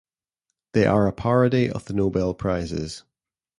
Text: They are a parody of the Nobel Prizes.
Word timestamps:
They 0.73 0.87
are 0.87 1.05
a 1.05 1.13
parody 1.13 1.69
of 1.69 1.85
the 1.85 1.93
Nobel 1.93 2.33
Prizes. 2.33 3.03